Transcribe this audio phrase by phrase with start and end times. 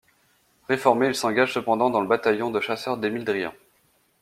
[0.67, 3.53] Réformé, il s'engage cependant dans le bataillon de chasseurs d'Emile Driant.